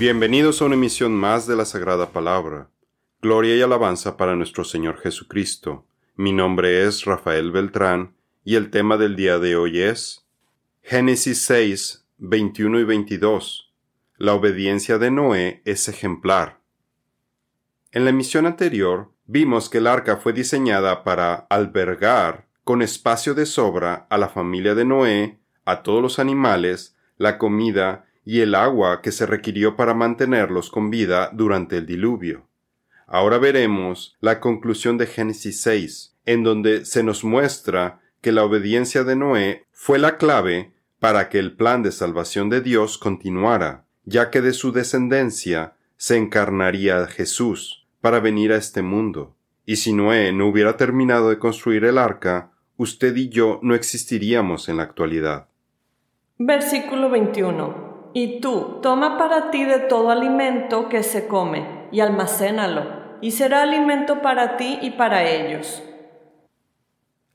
[0.00, 2.70] Bienvenidos a una emisión más de la Sagrada Palabra.
[3.20, 5.84] Gloria y alabanza para nuestro Señor Jesucristo.
[6.16, 10.26] Mi nombre es Rafael Beltrán y el tema del día de hoy es
[10.82, 13.74] Génesis 6, 21 y 22.
[14.16, 16.60] La obediencia de Noé es ejemplar.
[17.92, 23.44] En la emisión anterior vimos que el arca fue diseñada para albergar con espacio de
[23.44, 29.02] sobra a la familia de Noé, a todos los animales, la comida y el agua
[29.02, 32.46] que se requirió para mantenerlos con vida durante el diluvio.
[33.08, 39.02] Ahora veremos la conclusión de Génesis 6, en donde se nos muestra que la obediencia
[39.02, 44.30] de Noé fue la clave para que el plan de salvación de Dios continuara, ya
[44.30, 49.34] que de su descendencia se encarnaría Jesús para venir a este mundo.
[49.66, 54.68] Y si Noé no hubiera terminado de construir el arca, usted y yo no existiríamos
[54.68, 55.48] en la actualidad.
[56.38, 57.89] Versículo 21.
[58.12, 63.62] Y tú, toma para ti de todo alimento que se come, y almacénalo, y será
[63.62, 65.82] alimento para ti y para ellos.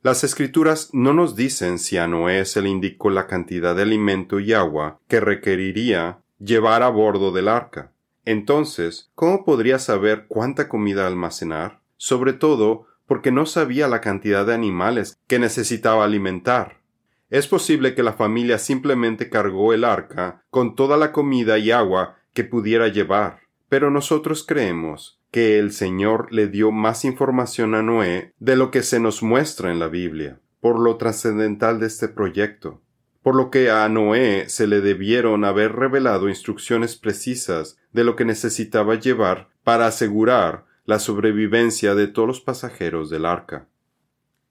[0.02, 4.40] Las escrituras no nos dicen si a Noé se le indicó la cantidad de alimento
[4.40, 7.92] y agua que requeriría llevar a bordo del arca.
[8.24, 11.80] Entonces, ¿cómo podría saber cuánta comida almacenar?
[11.98, 16.82] Sobre todo porque no sabía la cantidad de animales que necesitaba alimentar.
[17.30, 22.18] Es posible que la familia simplemente cargó el arca con toda la comida y agua
[22.34, 28.34] que pudiera llevar, pero nosotros creemos que el Señor le dio más información a Noé
[28.40, 32.82] de lo que se nos muestra en la Biblia, por lo trascendental de este proyecto,
[33.22, 38.24] por lo que a Noé se le debieron haber revelado instrucciones precisas de lo que
[38.24, 43.68] necesitaba llevar para asegurar la sobrevivencia de todos los pasajeros del arca.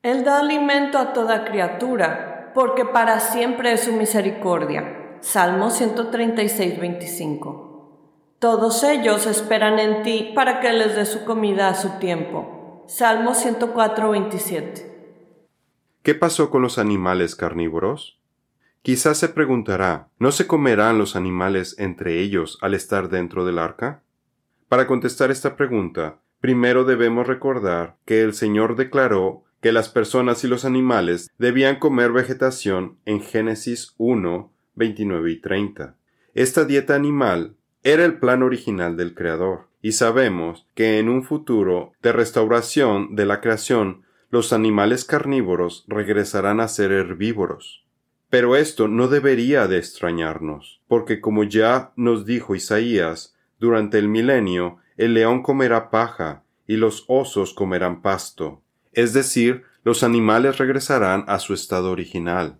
[0.02, 5.18] Él da alimento a toda criatura, porque para siempre es su misericordia.
[5.20, 7.64] Salmo 136, 25.
[8.38, 12.84] Todos ellos esperan en ti para que les dé su comida a su tiempo.
[12.86, 14.94] Salmo 104, 27.
[16.02, 18.20] ¿Qué pasó con los animales carnívoros?
[18.82, 24.02] Quizás se preguntará, ¿no se comerán los animales entre ellos al estar dentro del arca?
[24.68, 30.46] Para contestar esta pregunta, primero debemos recordar que el Señor declaró que las personas y
[30.46, 35.96] los animales debían comer vegetación en Génesis 1, 29 y 30.
[36.34, 41.94] Esta dieta animal era el plan original del Creador, y sabemos que en un futuro
[42.02, 47.86] de restauración de la creación los animales carnívoros regresarán a ser herbívoros.
[48.28, 54.76] Pero esto no debería de extrañarnos, porque como ya nos dijo Isaías, durante el milenio
[54.98, 58.60] el león comerá paja y los osos comerán pasto,
[58.94, 62.58] es decir, los animales regresarán a su estado original.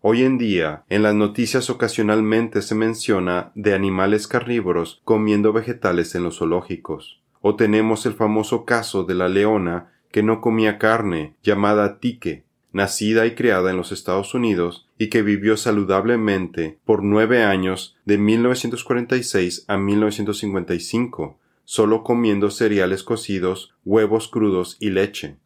[0.00, 6.22] Hoy en día, en las noticias ocasionalmente se menciona de animales carnívoros comiendo vegetales en
[6.22, 7.20] los zoológicos.
[7.40, 13.26] O tenemos el famoso caso de la leona que no comía carne, llamada tique, nacida
[13.26, 19.64] y criada en los Estados Unidos y que vivió saludablemente por nueve años de 1946
[19.68, 25.38] a 1955, solo comiendo cereales cocidos, huevos crudos y leche.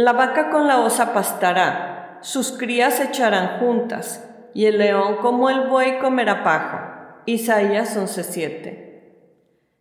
[0.00, 5.66] La vaca con la osa pastará, sus crías echarán juntas, y el león como el
[5.66, 7.20] buey comerá paja.
[7.26, 9.26] Isaías 11:7.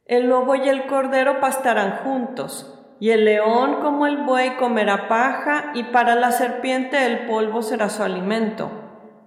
[0.08, 5.70] El lobo y el cordero pastarán juntos, y el león como el buey comerá paja,
[5.76, 8.72] y para la serpiente el polvo será su alimento.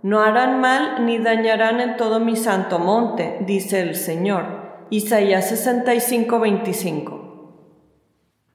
[0.02, 4.86] No harán mal ni dañarán en todo mi santo monte, dice el Señor.
[4.90, 7.28] Isaías 65:25.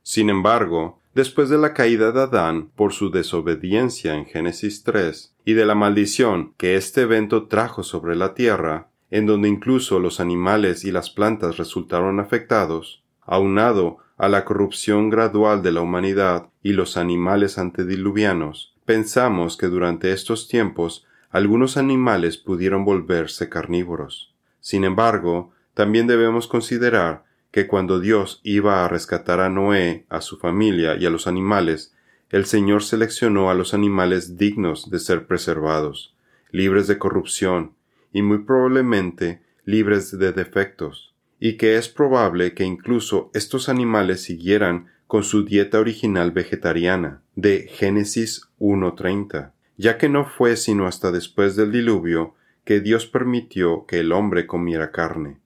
[0.01, 5.53] Sin embargo, después de la caída de Adán por su desobediencia en Génesis 3 y
[5.53, 10.83] de la maldición que este evento trajo sobre la tierra, en donde incluso los animales
[10.83, 16.97] y las plantas resultaron afectados, aunado a la corrupción gradual de la humanidad y los
[16.97, 24.33] animales antediluvianos, pensamos que durante estos tiempos algunos animales pudieron volverse carnívoros.
[24.59, 27.23] Sin embargo, también debemos considerar
[27.55, 31.95] que cuando Dios iba a rescatar a Noé, a su familia y a los animales,
[32.29, 36.13] el Señor seleccionó a los animales dignos de ser preservados,
[36.51, 37.71] libres de corrupción
[38.11, 44.87] y muy probablemente libres de defectos, y que es probable que incluso estos animales siguieran
[45.07, 51.55] con su dieta original vegetariana de Génesis 1.30, ya que no fue sino hasta después
[51.55, 52.35] del diluvio
[52.65, 55.37] que Dios permitió que el hombre comiera carne.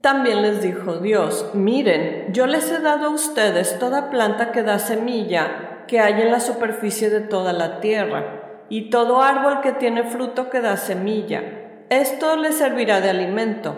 [0.00, 4.78] También les dijo Dios, miren, yo les he dado a ustedes toda planta que da
[4.78, 10.04] semilla que hay en la superficie de toda la tierra, y todo árbol que tiene
[10.04, 11.42] fruto que da semilla.
[11.90, 13.74] Esto les servirá de alimento.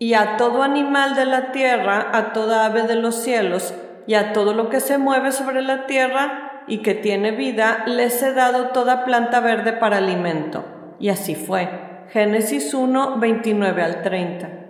[0.00, 3.74] y a todo animal de la tierra, a toda ave de los cielos,
[4.08, 8.20] y a todo lo que se mueve sobre la tierra y que tiene vida, les
[8.22, 10.64] he dado toda planta verde para alimento.
[10.98, 11.68] Y así fue.
[12.08, 14.63] Génesis 1, 29 al 30.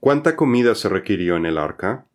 [0.00, 2.06] ¿Cuánta comida se requirió en el arca?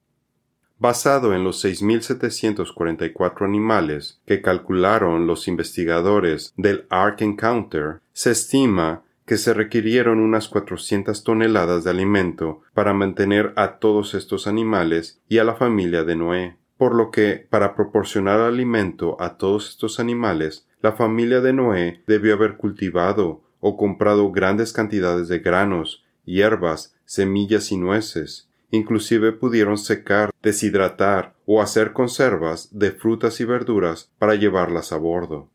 [0.79, 9.35] Basado en los 6.744 animales que calcularon los investigadores del Ark Encounter, se estima que
[9.35, 15.43] se requirieron unas 400 toneladas de alimento para mantener a todos estos animales y a
[15.43, 20.93] la familia de Noé, por lo que, para proporcionar alimento a todos estos animales, la
[20.93, 27.77] familia de Noé debió haber cultivado o comprado grandes cantidades de granos, hierbas, semillas y
[27.77, 28.47] nueces.
[28.71, 35.49] Inclusive pudieron secar, deshidratar o hacer conservas de frutas y verduras para llevarlas a bordo.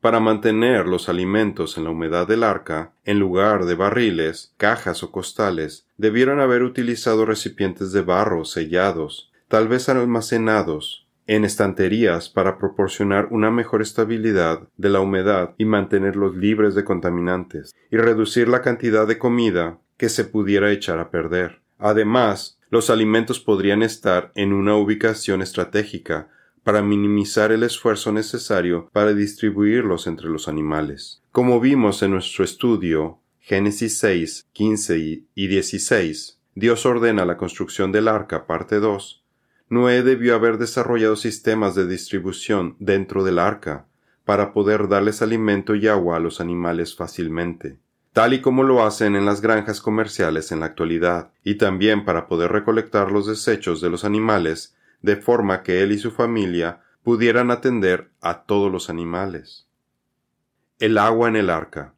[0.00, 5.10] Para mantener los alimentos en la humedad del arca, en lugar de barriles, cajas o
[5.10, 13.28] costales, debieron haber utilizado recipientes de barro sellados, tal vez almacenados en estanterías para proporcionar
[13.30, 19.06] una mejor estabilidad de la humedad y mantenerlos libres de contaminantes, y reducir la cantidad
[19.06, 21.60] de comida que se pudiera echar a perder.
[21.78, 26.28] Además, los alimentos podrían estar en una ubicación estratégica
[26.64, 31.22] para minimizar el esfuerzo necesario para distribuirlos entre los animales.
[31.32, 38.08] Como vimos en nuestro estudio, Génesis 6, 15 y 16, Dios ordena la construcción del
[38.08, 39.24] arca, parte 2.
[39.70, 43.86] Noé debió haber desarrollado sistemas de distribución dentro del arca
[44.24, 47.78] para poder darles alimento y agua a los animales fácilmente,
[48.18, 52.26] tal y como lo hacen en las granjas comerciales en la actualidad, y también para
[52.26, 57.52] poder recolectar los desechos de los animales de forma que él y su familia pudieran
[57.52, 59.68] atender a todos los animales.
[60.80, 61.94] El agua en el arca.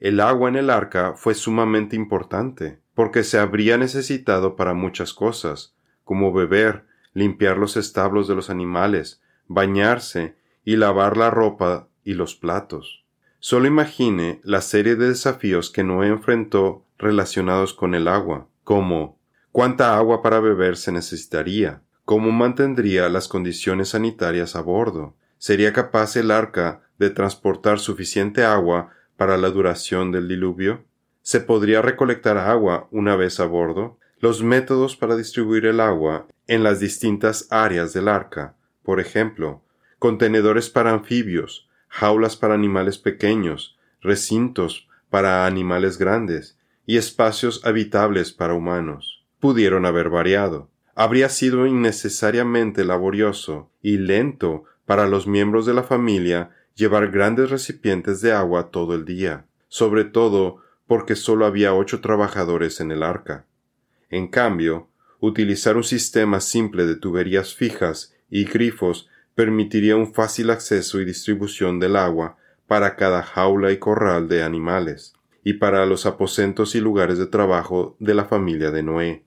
[0.00, 5.76] El agua en el arca fue sumamente importante, porque se habría necesitado para muchas cosas,
[6.02, 12.34] como beber, limpiar los establos de los animales, bañarse y lavar la ropa y los
[12.34, 13.04] platos.
[13.40, 19.18] Solo imagine la serie de desafíos que Noé enfrentó relacionados con el agua, como
[19.52, 25.14] cuánta agua para beber se necesitaría, ¿Cómo mantendría las condiciones sanitarias a bordo?
[25.36, 30.86] ¿Sería capaz el arca de transportar suficiente agua para la duración del diluvio?
[31.20, 33.98] ¿Se podría recolectar agua una vez a bordo?
[34.20, 39.60] Los métodos para distribuir el agua en las distintas áreas del arca, por ejemplo,
[39.98, 48.54] contenedores para anfibios, jaulas para animales pequeños, recintos para animales grandes y espacios habitables para
[48.54, 50.68] humanos, pudieron haber variado
[50.98, 58.20] habría sido innecesariamente laborioso y lento para los miembros de la familia llevar grandes recipientes
[58.20, 60.56] de agua todo el día, sobre todo
[60.88, 63.46] porque solo había ocho trabajadores en el arca.
[64.10, 64.88] En cambio,
[65.20, 69.08] utilizar un sistema simple de tuberías fijas y grifos
[69.38, 72.36] permitiría un fácil acceso y distribución del agua
[72.66, 75.14] para cada jaula y corral de animales,
[75.44, 79.22] y para los aposentos y lugares de trabajo de la familia de Noé.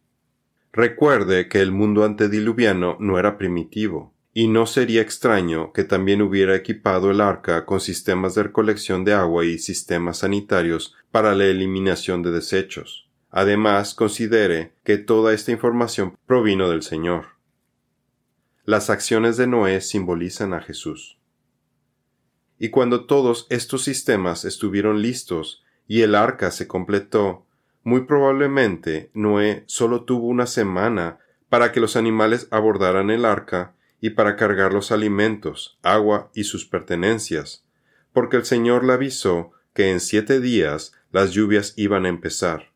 [0.74, 6.58] Recuerde que el mundo antediluviano no era primitivo, y no sería extraño que también hubiera
[6.58, 12.22] equipado el arca con sistemas de recolección de agua y sistemas sanitarios para la eliminación
[12.22, 13.08] de desechos.
[13.30, 17.30] Además, considere que toda esta información provino del Señor.
[18.72, 21.20] Las acciones de Noé simbolizan a Jesús.
[22.58, 27.46] Y cuando todos estos sistemas estuvieron listos y el arca se completó,
[27.84, 34.12] muy probablemente Noé solo tuvo una semana para que los animales abordaran el arca y
[34.12, 37.66] para cargar los alimentos, agua y sus pertenencias,
[38.13, 42.71] porque el Señor le avisó que en siete días las lluvias iban a empezar.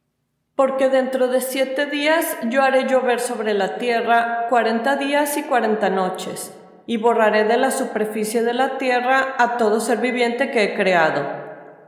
[0.56, 5.90] Porque dentro de siete días yo haré llover sobre la tierra cuarenta días y cuarenta
[5.90, 6.54] noches,
[6.86, 11.26] y borraré de la superficie de la tierra a todo ser viviente que he creado.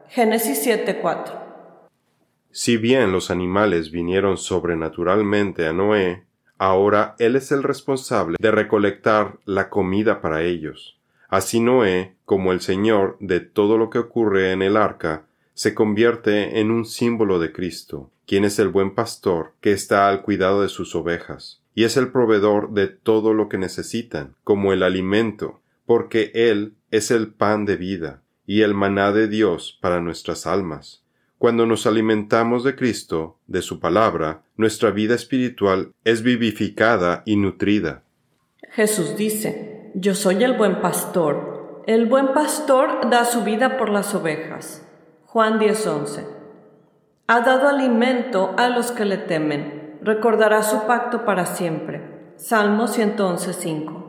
[0.10, 1.48] Génesis 7:4
[2.58, 6.24] si bien los animales vinieron sobrenaturalmente a Noé,
[6.58, 10.98] ahora él es el responsable de recolectar la comida para ellos.
[11.30, 16.60] Así Noé, como el Señor de todo lo que ocurre en el arca, se convierte
[16.60, 20.70] en un símbolo de Cristo, quien es el buen pastor que está al cuidado de
[20.70, 26.32] sus ovejas, y es el proveedor de todo lo que necesitan, como el alimento, porque
[26.36, 31.04] Él es el pan de vida, y el maná de Dios para nuestras almas.
[31.38, 38.04] Cuando nos alimentamos de Cristo, de su palabra, nuestra vida espiritual es vivificada y nutrida.
[38.72, 41.84] Jesús dice, Yo soy el buen pastor.
[41.86, 44.86] El buen pastor da su vida por las ovejas.
[45.26, 46.37] Juan 10:11.
[47.30, 49.98] Ha dado alimento a los que le temen.
[50.02, 52.02] Recordará su pacto para siempre.
[52.38, 54.06] Salmo 111.5.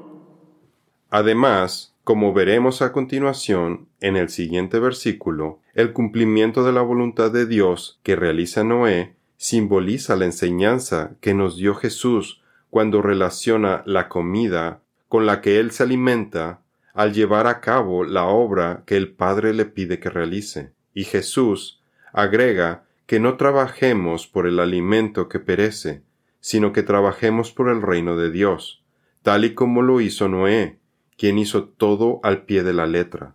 [1.11, 7.47] Además, como veremos a continuación en el siguiente versículo, el cumplimiento de la voluntad de
[7.47, 14.79] Dios que realiza Noé simboliza la enseñanza que nos dio Jesús cuando relaciona la comida
[15.09, 16.61] con la que Él se alimenta
[16.95, 20.71] al llevar a cabo la obra que el Padre le pide que realice.
[20.95, 21.83] Y Jesús
[22.13, 26.03] agrega que no trabajemos por el alimento que perece,
[26.41, 28.85] sino que trabajemos por el reino de Dios,
[29.23, 30.79] tal y como lo hizo Noé,
[31.17, 33.35] quien hizo todo al pie de la letra.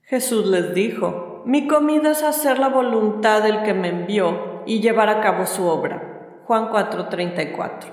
[0.00, 5.10] Jesús les dijo, Mi comida es hacer la voluntad del que me envió y llevar
[5.10, 6.40] a cabo su obra.
[6.46, 7.92] Juan 4:34.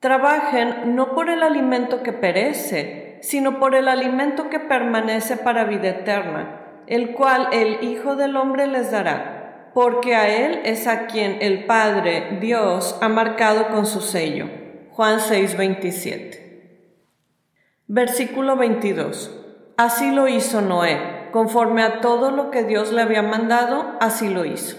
[0.00, 5.88] Trabajen no por el alimento que perece, sino por el alimento que permanece para vida
[5.88, 9.33] eterna, el cual el Hijo del Hombre les dará,
[9.74, 14.46] porque a Él es a quien el Padre, Dios, ha marcado con su sello.
[14.92, 16.40] Juan 6:27.
[17.88, 19.40] Versículo 22.
[19.76, 24.44] Así lo hizo Noé, conforme a todo lo que Dios le había mandado, así lo
[24.44, 24.76] hizo.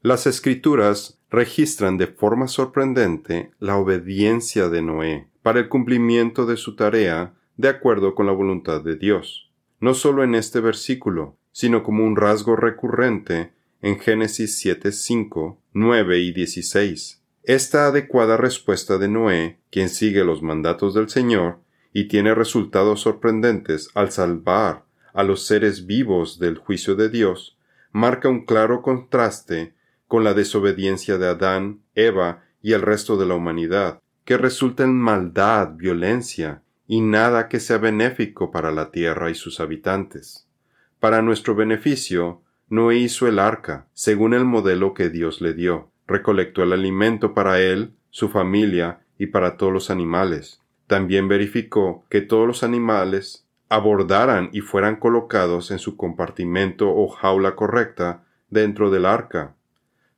[0.00, 6.74] Las escrituras registran de forma sorprendente la obediencia de Noé para el cumplimiento de su
[6.76, 9.50] tarea de acuerdo con la voluntad de Dios,
[9.80, 13.52] no solo en este versículo, sino como un rasgo recurrente
[13.84, 17.22] en Génesis 7, 5, 9 y 16.
[17.42, 21.58] Esta adecuada respuesta de Noé, quien sigue los mandatos del Señor
[21.92, 27.58] y tiene resultados sorprendentes al salvar a los seres vivos del juicio de Dios,
[27.92, 29.74] marca un claro contraste
[30.08, 34.98] con la desobediencia de Adán, Eva y el resto de la humanidad, que resulta en
[34.98, 40.48] maldad, violencia y nada que sea benéfico para la tierra y sus habitantes.
[41.00, 42.43] Para nuestro beneficio,
[42.74, 47.60] Noé hizo el arca, según el modelo que Dios le dio, recolectó el alimento para
[47.60, 50.60] él, su familia y para todos los animales.
[50.88, 57.54] También verificó que todos los animales abordaran y fueran colocados en su compartimento o jaula
[57.54, 59.54] correcta dentro del arca,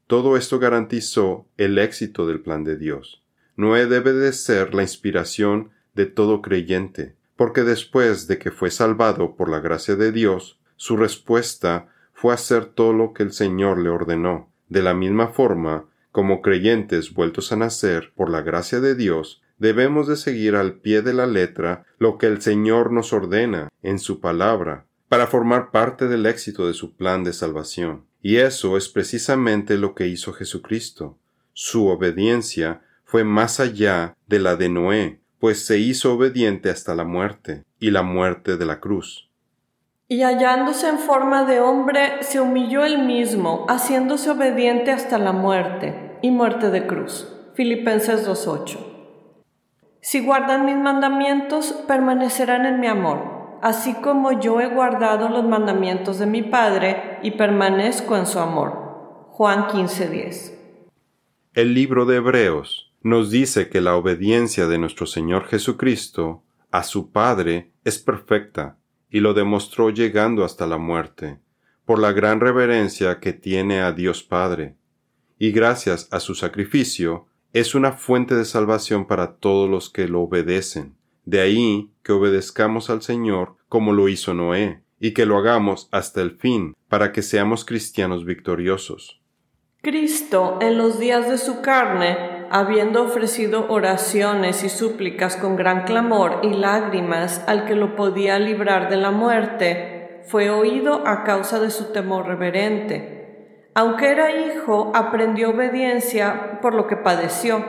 [0.07, 3.23] todo esto garantizó el éxito del plan de Dios.
[3.57, 9.37] Noé debe de ser la inspiración de todo creyente, porque después de que fue salvado
[9.37, 13.91] por la gracia de Dios, su respuesta fue hacer todo lo que el Señor le
[13.91, 14.51] ordenó.
[14.71, 20.09] De la misma forma, como creyentes vueltos a nacer por la gracia de Dios, debemos
[20.09, 24.21] de seguir al pie de la letra lo que el Señor nos ordena en su
[24.21, 28.07] palabra, para formar parte del éxito de su plan de salvación.
[28.23, 31.19] Y eso es precisamente lo que hizo Jesucristo.
[31.53, 37.05] Su obediencia fue más allá de la de Noé, pues se hizo obediente hasta la
[37.05, 39.26] muerte, y la muerte de la cruz.
[40.09, 46.19] Y hallándose en forma de hombre, se humilló él mismo, haciéndose obediente hasta la muerte,
[46.23, 47.33] y muerte de cruz.
[47.55, 48.79] Filipenses 2.8.
[50.01, 56.19] Si guardan mis mandamientos, permanecerán en mi amor así como yo he guardado los mandamientos
[56.19, 59.27] de mi Padre y permanezco en su amor.
[59.31, 60.53] Juan 15:10.
[61.55, 67.11] El libro de Hebreos nos dice que la obediencia de nuestro Señor Jesucristo a su
[67.13, 68.77] Padre es perfecta
[69.11, 71.39] y lo demostró llegando hasta la muerte,
[71.85, 74.77] por la gran reverencia que tiene a Dios Padre,
[75.39, 80.23] y gracias a su sacrificio es una fuente de salvación para todos los que lo
[80.23, 80.97] obedecen
[81.27, 86.23] de ahí que obedezcamos al Señor como lo hizo Noé, y que lo hagamos hasta
[86.23, 89.21] el fin, para que seamos cristianos victoriosos.
[89.83, 96.41] Cristo, en los días de su carne, habiendo ofrecido oraciones y súplicas con gran clamor
[96.43, 101.71] y lágrimas al que lo podía librar de la muerte, fue oído a causa de
[101.71, 103.71] su temor reverente.
[103.75, 107.65] Aunque era hijo, aprendió obediencia por lo que padeció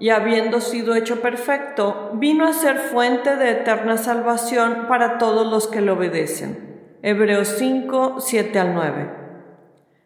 [0.00, 5.68] y habiendo sido hecho perfecto, vino a ser fuente de eterna salvación para todos los
[5.68, 6.98] que le obedecen.
[7.02, 9.10] Hebreos 5, 7 al 9.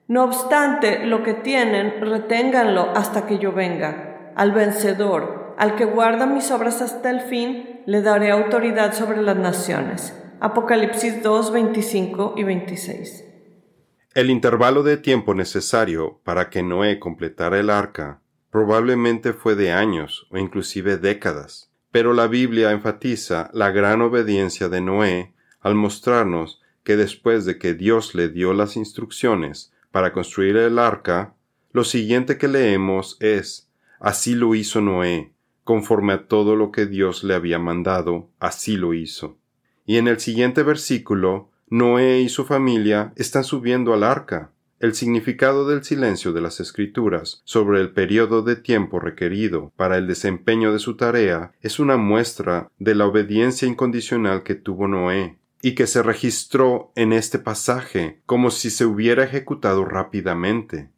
[0.08, 4.13] No obstante, lo que tienen, reténganlo hasta que yo venga.
[4.34, 9.36] Al vencedor, al que guarda mis obras hasta el fin, le daré autoridad sobre las
[9.36, 10.12] naciones.
[10.40, 13.24] Apocalipsis 2, 25 y 26.
[14.14, 20.26] El intervalo de tiempo necesario para que Noé completara el arca probablemente fue de años
[20.30, 26.96] o inclusive décadas, pero la Biblia enfatiza la gran obediencia de Noé al mostrarnos que
[26.96, 31.34] después de que Dios le dio las instrucciones para construir el arca,
[31.72, 33.68] lo siguiente que leemos es
[34.00, 35.32] Así lo hizo Noé,
[35.64, 39.38] conforme a todo lo que Dios le había mandado, así lo hizo.
[39.86, 45.66] Y en el siguiente versículo, Noé y su familia están subiendo al arca, el significado
[45.66, 50.78] del silencio de las escrituras sobre el periodo de tiempo requerido para el desempeño de
[50.78, 56.02] su tarea es una muestra de la obediencia incondicional que tuvo Noé y que se
[56.02, 60.90] registró en este pasaje como si se hubiera ejecutado rápidamente,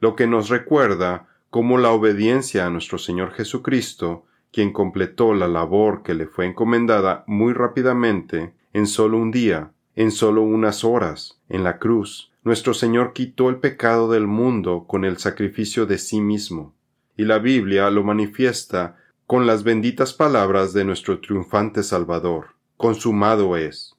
[0.00, 6.02] lo que nos recuerda cómo la obediencia a nuestro Señor Jesucristo, quien completó la labor
[6.02, 11.62] que le fue encomendada muy rápidamente, en solo un día, en solo unas horas, en
[11.62, 16.74] la cruz, nuestro Señor quitó el pecado del mundo con el sacrificio de sí mismo,
[17.16, 22.56] y la Biblia lo manifiesta con las benditas palabras de nuestro triunfante Salvador.
[22.76, 23.94] Consumado es.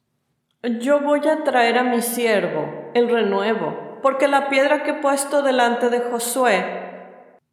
[0.82, 5.42] Yo voy a traer a mi siervo, el renuevo, porque la piedra que he puesto
[5.42, 6.86] delante de Josué,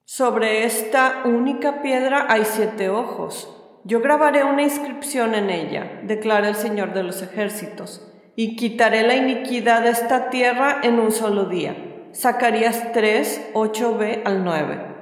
[0.05, 3.49] sobre esta única piedra hay siete ojos.
[3.85, 9.17] Yo grabaré una inscripción en ella, declara el Señor de los ejércitos, y quitaré la
[9.17, 11.77] iniquidad de esta tierra en un solo día.
[12.15, 14.93] Zacarías 3, 8b al 9.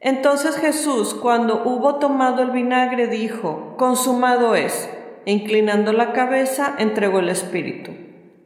[0.00, 4.90] Entonces Jesús, cuando hubo tomado el vinagre, dijo, Consumado es,
[5.26, 7.92] e inclinando la cabeza, entregó el Espíritu.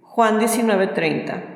[0.02, 1.53] Juan 19:30.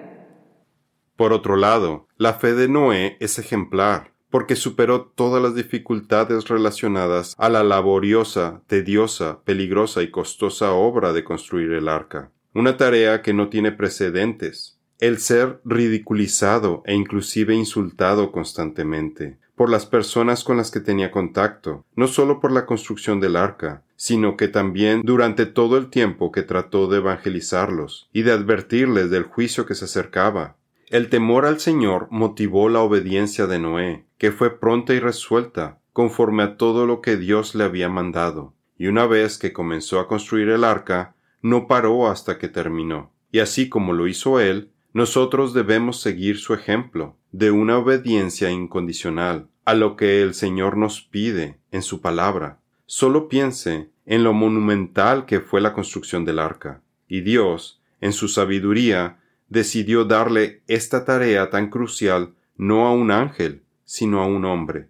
[1.18, 7.34] Por otro lado, la fe de Noé es ejemplar porque superó todas las dificultades relacionadas
[7.38, 13.34] a la laboriosa, tediosa, peligrosa y costosa obra de construir el arca, una tarea que
[13.34, 20.70] no tiene precedentes, el ser ridiculizado e inclusive insultado constantemente por las personas con las
[20.70, 25.78] que tenía contacto, no solo por la construcción del arca, sino que también durante todo
[25.78, 30.58] el tiempo que trató de evangelizarlos y de advertirles del juicio que se acercaba,
[30.90, 36.42] el temor al Señor motivó la obediencia de Noé, que fue pronta y resuelta, conforme
[36.42, 40.48] a todo lo que Dios le había mandado, y una vez que comenzó a construir
[40.48, 43.12] el arca, no paró hasta que terminó.
[43.31, 49.48] Y así como lo hizo él, nosotros debemos seguir su ejemplo, de una obediencia incondicional,
[49.64, 52.61] a lo que el Señor nos pide en su palabra.
[52.87, 58.29] Solo piense en lo monumental que fue la construcción del arca, y Dios, en su
[58.29, 64.88] sabiduría, decidió darle esta tarea tan crucial no a un ángel, sino a un hombre.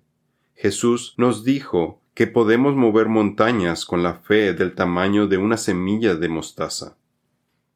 [0.54, 6.14] Jesús nos dijo que podemos mover montañas con la fe del tamaño de una semilla
[6.14, 6.96] de mostaza.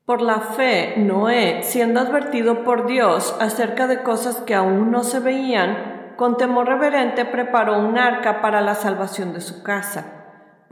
[0.04, 5.20] Por la fe, Noé, siendo advertido por Dios acerca de cosas que aún no se
[5.20, 10.18] veían, con temor reverente preparó un arca para la salvación de su casa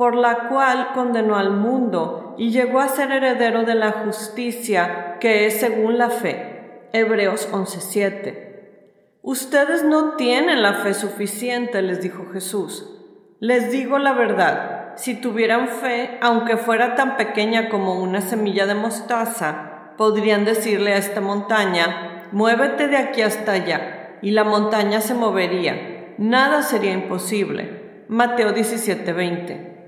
[0.01, 5.45] por la cual condenó al mundo y llegó a ser heredero de la justicia que
[5.45, 6.89] es según la fe.
[6.95, 9.19] Hebreos 11:7.
[9.21, 12.99] Ustedes no tienen la fe suficiente, les dijo Jesús.
[13.41, 18.75] Les digo la verdad, si tuvieran fe, aunque fuera tan pequeña como una semilla de
[18.75, 25.13] mostaza, podrían decirle a esta montaña, muévete de aquí hasta allá, y la montaña se
[25.13, 26.15] movería.
[26.17, 28.05] Nada sería imposible.
[28.09, 29.80] Mateo 17:20.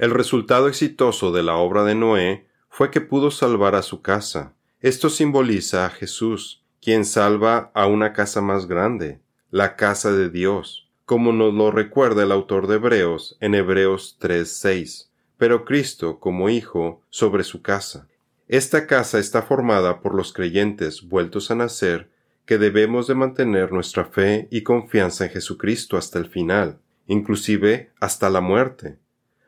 [0.00, 4.54] El resultado exitoso de la obra de Noé fue que pudo salvar a su casa.
[4.80, 10.88] Esto simboliza a Jesús, quien salva a una casa más grande, la casa de Dios,
[11.04, 17.02] como nos lo recuerda el autor de Hebreos en Hebreos 3:6, pero Cristo como Hijo
[17.10, 18.08] sobre su casa.
[18.48, 22.08] Esta casa está formada por los creyentes vueltos a nacer
[22.46, 28.30] que debemos de mantener nuestra fe y confianza en Jesucristo hasta el final, inclusive hasta
[28.30, 28.96] la muerte.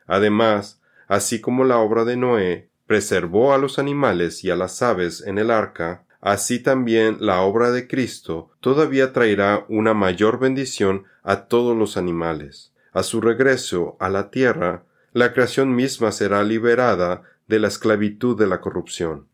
[0.07, 5.23] Además, así como la obra de Noé preservó a los animales y a las aves
[5.25, 11.45] en el arca, así también la obra de Cristo todavía traerá una mayor bendición a
[11.45, 12.73] todos los animales.
[12.91, 18.47] A su regreso a la tierra, la creación misma será liberada de la esclavitud de
[18.47, 19.27] la corrupción.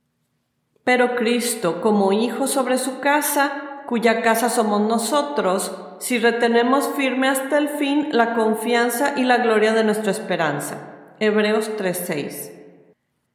[0.83, 7.57] Pero Cristo, como Hijo sobre su casa, cuya casa somos nosotros, si retenemos firme hasta
[7.57, 11.15] el fin la confianza y la gloria de nuestra esperanza.
[11.19, 12.51] Hebreos 3:6.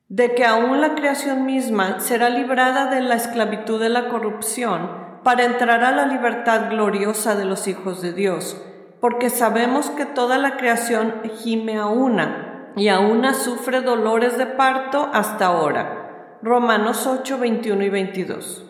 [0.08, 5.44] De que aún la creación misma será librada de la esclavitud de la corrupción para
[5.44, 8.60] entrar a la libertad gloriosa de los hijos de Dios,
[9.00, 14.46] porque sabemos que toda la creación gime a una, y a una sufre dolores de
[14.46, 16.38] parto hasta ahora.
[16.42, 18.64] Romanos 8, 21 y 22.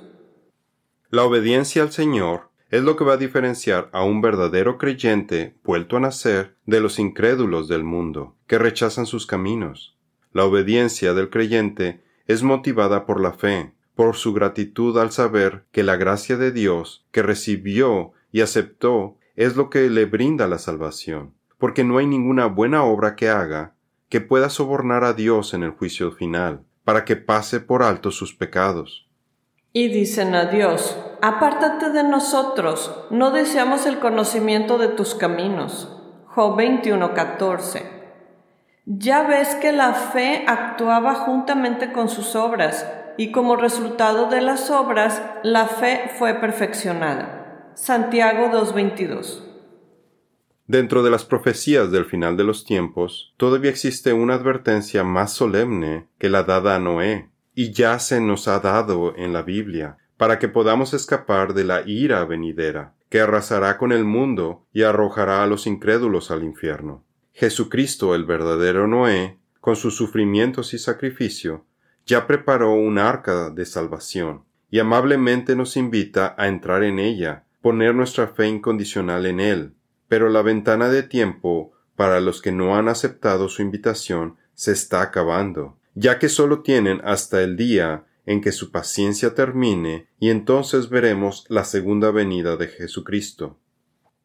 [1.11, 5.97] La obediencia al Señor es lo que va a diferenciar a un verdadero creyente vuelto
[5.97, 9.97] a nacer de los incrédulos del mundo, que rechazan sus caminos.
[10.33, 15.85] La obediencia del creyente es motivada por la fe, por su gratitud al saber que
[15.85, 21.33] la gracia de Dios que recibió y aceptó es lo que le brinda la salvación,
[21.59, 23.77] porque no hay ninguna buena obra que haga
[24.09, 28.35] que pueda sobornar a Dios en el juicio final, para que pase por alto sus
[28.35, 29.04] pecados.
[29.77, 36.01] Y dicen a Dios, apártate de nosotros, no deseamos el conocimiento de tus caminos.
[36.27, 37.83] Job 21:14.
[38.87, 44.71] Ya ves que la fe actuaba juntamente con sus obras, y como resultado de las
[44.71, 47.73] obras, la fe fue perfeccionada.
[47.75, 49.43] Santiago 2:22.
[50.69, 56.07] Dentro de las profecías del final de los tiempos, todavía existe una advertencia más solemne
[56.19, 60.39] que la dada a Noé, y ya se nos ha dado en la Biblia, para
[60.39, 65.47] que podamos escapar de la ira venidera, que arrasará con el mundo y arrojará a
[65.47, 67.05] los incrédulos al infierno.
[67.33, 71.65] Jesucristo, el verdadero Noé, con sus sufrimientos y sacrificio,
[72.07, 77.95] ya preparó un arca de salvación, y amablemente nos invita a entrar en ella, poner
[77.95, 79.75] nuestra fe incondicional en él.
[80.09, 85.01] Pero la ventana de tiempo para los que no han aceptado su invitación se está
[85.01, 90.89] acabando, ya que solo tienen hasta el día en que su paciencia termine y entonces
[90.89, 93.59] veremos la segunda venida de Jesucristo.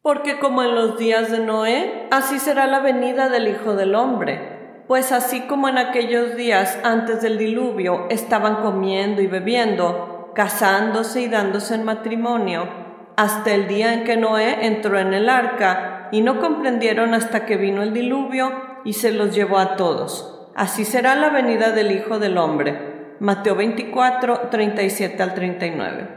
[0.01, 4.83] Porque como en los días de Noé, así será la venida del Hijo del Hombre.
[4.87, 11.27] Pues así como en aquellos días antes del diluvio estaban comiendo y bebiendo, casándose y
[11.27, 12.67] dándose en matrimonio,
[13.17, 17.57] hasta el día en que Noé entró en el arca, y no comprendieron hasta que
[17.57, 18.51] vino el diluvio
[18.83, 20.38] y se los llevó a todos.
[20.59, 23.15] Así será la venida del Hijo del Hombre.
[23.21, 26.09] Mateo 24, 37 al 39.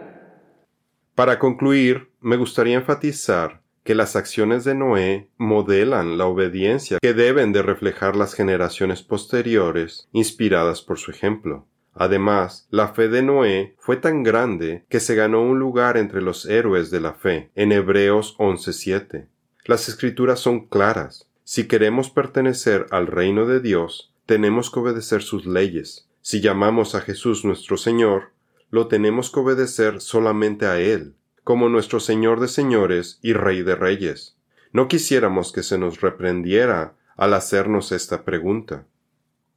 [1.15, 7.53] Para concluir, me gustaría enfatizar que las acciones de Noé modelan la obediencia que deben
[7.53, 11.69] de reflejar las generaciones posteriores, inspiradas por su ejemplo.
[11.95, 16.47] Además, la fe de Noé fue tan grande que se ganó un lugar entre los
[16.47, 19.29] héroes de la fe, en Hebreos 11.7.
[19.67, 21.29] Las escrituras son claras.
[21.45, 26.09] Si queremos pertenecer al reino de Dios, tenemos que obedecer sus leyes.
[26.21, 28.33] Si llamamos a Jesús nuestro Señor,
[28.71, 33.75] lo tenemos que obedecer solamente a Él, como nuestro Señor de señores y Rey de
[33.75, 34.37] reyes.
[34.73, 38.87] No quisiéramos que se nos reprendiera al hacernos esta pregunta.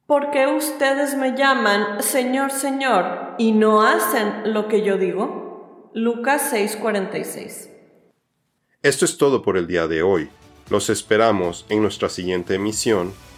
[0.07, 5.91] ¿Por qué ustedes me llaman Señor, Señor y no hacen lo que yo digo?
[5.93, 7.69] Lucas 6:46.
[8.83, 10.29] Esto es todo por el día de hoy.
[10.69, 13.13] Los esperamos en nuestra siguiente emisión